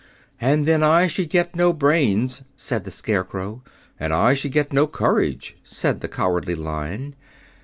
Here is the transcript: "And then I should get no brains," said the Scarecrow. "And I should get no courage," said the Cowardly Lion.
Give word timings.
"And 0.39 0.65
then 0.65 0.81
I 0.81 1.05
should 1.05 1.29
get 1.29 1.55
no 1.55 1.73
brains," 1.73 2.41
said 2.55 2.85
the 2.85 2.89
Scarecrow. 2.89 3.61
"And 3.99 4.11
I 4.13 4.33
should 4.33 4.51
get 4.51 4.73
no 4.73 4.87
courage," 4.87 5.57
said 5.63 6.01
the 6.01 6.07
Cowardly 6.07 6.55
Lion. 6.55 7.13